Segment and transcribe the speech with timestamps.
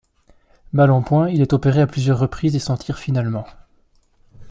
[0.73, 3.45] Mal en point, il est opéré à plusieurs reprises et s'en tire finalement.